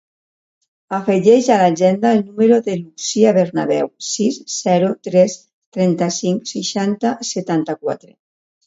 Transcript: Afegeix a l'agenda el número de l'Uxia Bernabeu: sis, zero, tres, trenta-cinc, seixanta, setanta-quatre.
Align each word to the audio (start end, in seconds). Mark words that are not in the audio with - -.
Afegeix 0.97 1.49
a 1.55 1.57
l'agenda 1.63 2.13
el 2.17 2.23
número 2.31 2.57
de 2.69 2.79
l'Uxia 2.79 3.35
Bernabeu: 3.39 3.93
sis, 4.15 4.43
zero, 4.57 4.91
tres, 5.11 5.41
trenta-cinc, 5.79 6.53
seixanta, 6.57 7.17
setanta-quatre. 7.37 8.15